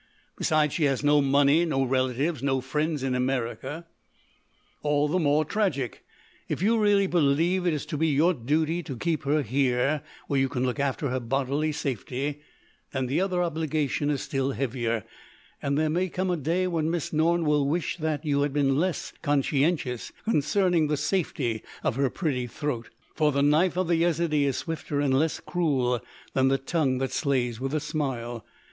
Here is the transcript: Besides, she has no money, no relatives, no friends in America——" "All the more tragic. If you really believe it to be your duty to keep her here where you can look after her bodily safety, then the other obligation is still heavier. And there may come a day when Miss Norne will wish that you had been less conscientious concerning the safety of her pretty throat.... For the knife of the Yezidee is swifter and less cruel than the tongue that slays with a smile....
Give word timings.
Besides, 0.35 0.73
she 0.73 0.85
has 0.85 1.03
no 1.03 1.21
money, 1.21 1.63
no 1.63 1.83
relatives, 1.83 2.41
no 2.41 2.59
friends 2.59 3.03
in 3.03 3.13
America——" 3.13 3.85
"All 4.81 5.07
the 5.07 5.19
more 5.19 5.45
tragic. 5.45 6.03
If 6.49 6.59
you 6.59 6.79
really 6.79 7.05
believe 7.05 7.67
it 7.67 7.77
to 7.81 7.97
be 7.97 8.07
your 8.07 8.33
duty 8.33 8.81
to 8.81 8.97
keep 8.97 9.25
her 9.25 9.43
here 9.43 10.01
where 10.25 10.39
you 10.39 10.49
can 10.49 10.65
look 10.65 10.79
after 10.79 11.09
her 11.09 11.19
bodily 11.19 11.71
safety, 11.71 12.41
then 12.91 13.05
the 13.05 13.21
other 13.21 13.43
obligation 13.43 14.09
is 14.09 14.23
still 14.23 14.53
heavier. 14.53 15.03
And 15.61 15.77
there 15.77 15.87
may 15.91 16.09
come 16.09 16.31
a 16.31 16.35
day 16.37 16.65
when 16.65 16.89
Miss 16.89 17.13
Norne 17.13 17.45
will 17.45 17.67
wish 17.67 17.97
that 17.97 18.25
you 18.25 18.41
had 18.41 18.53
been 18.53 18.79
less 18.79 19.13
conscientious 19.21 20.11
concerning 20.25 20.87
the 20.87 20.97
safety 20.97 21.61
of 21.83 21.95
her 21.97 22.09
pretty 22.09 22.47
throat.... 22.47 22.89
For 23.13 23.31
the 23.31 23.43
knife 23.43 23.77
of 23.77 23.87
the 23.87 23.97
Yezidee 23.97 24.45
is 24.47 24.57
swifter 24.57 24.99
and 24.99 25.13
less 25.13 25.39
cruel 25.39 25.99
than 26.33 26.47
the 26.47 26.57
tongue 26.57 26.97
that 26.97 27.11
slays 27.11 27.59
with 27.59 27.75
a 27.75 27.79
smile.... 27.79 28.43